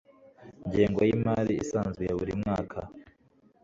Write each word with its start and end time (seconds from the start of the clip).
ngengo 0.67 1.01
y 1.07 1.11
imari 1.15 1.53
isanzwe 1.63 2.01
ya 2.07 2.15
buri 2.19 2.33
mwaka 2.41 2.79